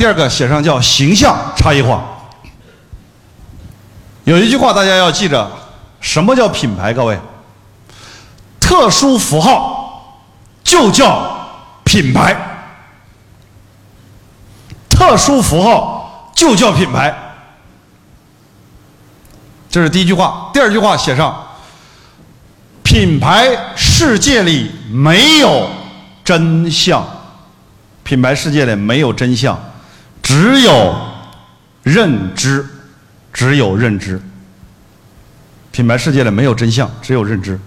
[0.00, 2.02] 第二个写上叫形象差异化。
[4.24, 5.50] 有一句话大家要记着，
[6.00, 6.90] 什么叫品牌？
[6.94, 7.18] 各位，
[8.58, 10.24] 特殊符号
[10.64, 11.30] 就叫
[11.84, 12.34] 品牌，
[14.88, 17.14] 特殊符号就叫品牌。
[19.68, 20.50] 这是第一句话。
[20.54, 21.46] 第二句话写上，
[22.82, 25.68] 品牌世界里没有
[26.24, 27.06] 真相，
[28.02, 29.60] 品牌世界里没有真相，
[30.30, 30.94] 只有
[31.82, 32.64] 认知。
[33.32, 34.20] 只有认知，
[35.70, 37.58] 品牌世界里没有真相，只有认知。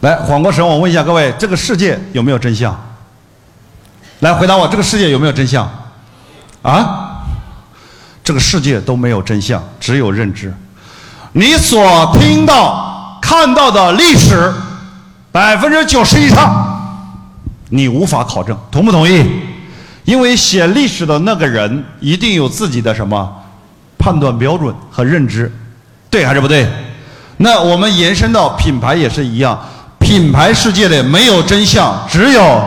[0.00, 2.78] 来，缓过神，我问一下各位：这个世界有没有真相？
[4.18, 5.70] 来回答我：这个世界有没有真相？
[6.62, 7.22] 啊？
[8.24, 10.52] 这个世界都没有真相，只有认知。
[11.32, 14.52] 你所听到、看到的历史，
[15.30, 16.59] 百分之九十以上，
[17.70, 19.24] 你无法考证，同不同意？
[20.04, 23.32] 因为写历史的那个人一定有自己的什么
[23.96, 25.50] 判断标准和认知，
[26.10, 26.66] 对还是不对？
[27.36, 29.58] 那我们延伸到品牌也是一样，
[29.98, 32.62] 品牌世界里没有真相，只有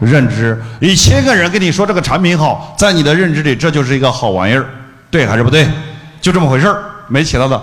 [0.00, 0.60] 认知。
[0.80, 4.66] 一千个人跟你说这个产品好，在你的认知里这就是一个好玩意儿，
[5.10, 5.68] 对还是不对？
[6.20, 7.60] 就这么回事儿，没其他的。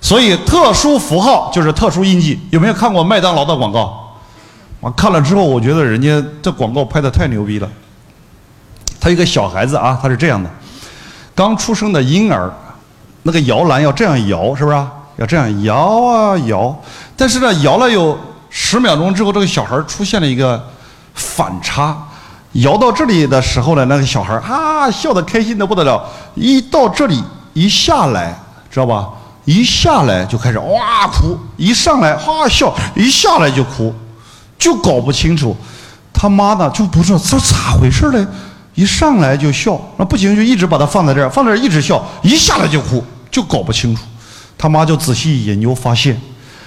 [0.00, 2.38] 所以特殊符号就是特殊印记。
[2.50, 4.05] 有没有看过麦当劳的广告？
[4.96, 7.68] 看了之后，我觉得人家这广告拍的太牛逼了。
[9.00, 10.50] 他一个小孩子啊，他是这样的，
[11.34, 12.52] 刚出生的婴儿，
[13.22, 14.76] 那个摇篮要这样摇，是不是？
[15.16, 16.78] 要这样摇啊摇，
[17.16, 18.18] 但是呢，摇了有
[18.50, 20.62] 十秒钟之后，这个小孩出现了一个
[21.14, 21.96] 反差，
[22.52, 27.22] 摇到这里的时候呢，那个小孩啊笑得开心的不得了，一到这里
[27.54, 28.38] 一下来，
[28.70, 29.08] 知道吧？
[29.46, 33.94] 一下来就开始哇哭，一上来哈笑，一下来就哭，
[34.58, 35.56] 就搞不清楚，
[36.12, 38.26] 他妈呢就不知道这咋回事嘞。
[38.74, 44.02] 一上来就笑，那不行就一直把它放在这儿，放在这儿一直笑，一下来就哭，就搞不清楚。
[44.58, 46.20] 他妈就仔细研究发现，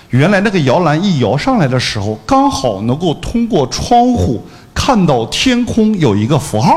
[0.09, 6.73] 原来那个摇篮一摇上来的时候，刚好能够通过窗户看到天空有一个符号，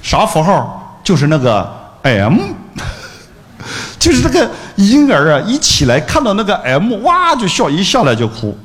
[0.00, 1.00] 啥符号？
[1.02, 1.68] 就是那个
[2.02, 2.38] M，
[3.98, 8.56] 就是那个婴儿啊，一起来看到那个 M，哇就笑，一下来就哭。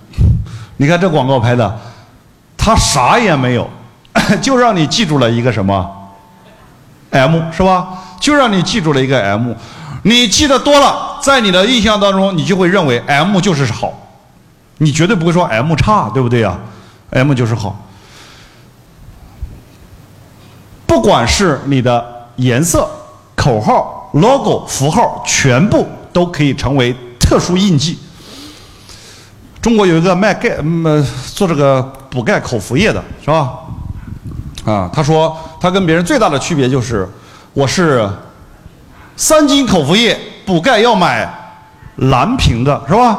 [0.77, 1.79] 你看这广告拍的，
[2.57, 3.69] 他啥也没有。
[4.41, 5.91] 就让你记住了一个什么
[7.09, 7.87] ？M 是吧？
[8.19, 9.53] 就让你记住了一个 M，
[10.03, 13.91] 你记得多了，在你的印象当中，你就会认为 M 就是好，
[14.77, 16.57] 你绝对不会说 M 差，对不对呀
[17.09, 17.77] ？M 就是好。
[20.87, 22.89] 不管是你的颜色、
[23.35, 27.99] 口号、logo、符号，全部都可以成为特殊印记。
[29.65, 31.03] 中国有一个卖钙，嗯，
[31.33, 33.51] 做这个补钙口服液的，是吧？
[34.63, 37.09] 啊，他说他跟别人最大的区别就是，
[37.51, 38.07] 我是
[39.17, 40.15] 三斤口服液
[40.45, 41.27] 补钙要买
[41.95, 43.17] 蓝瓶的，是吧？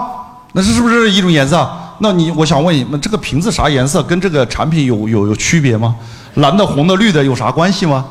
[0.52, 1.68] 那这是不是一种颜色？
[1.98, 4.00] 那你我想问你们，这个瓶子啥颜色？
[4.04, 5.96] 跟这个产品有有有区别吗？
[6.34, 8.06] 蓝的、红的、绿的有啥关系吗？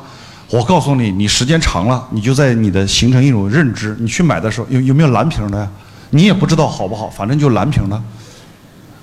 [0.50, 3.96] 我告诉你，你时间长了，你就在你的形成一种认知。
[3.98, 5.66] 你去买的时候有有没有蓝瓶的呀？
[6.10, 8.02] 你也不知道好不好，反正就蓝瓶的，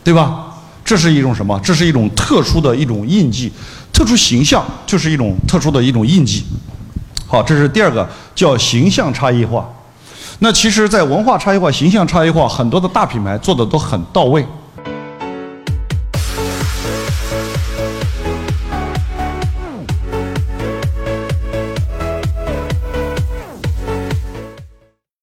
[0.05, 0.47] 对吧？
[0.85, 1.59] 这是一种什么？
[1.63, 3.53] 这是一种特殊的一种印记。
[3.93, 6.45] 特殊形象就是一种特殊的一种印记。
[7.27, 9.69] 好，这是第二个叫形象差异化。
[10.41, 14.45] 那其实，在文化差异化、形象差异化，很多的大品牌做的都很到位。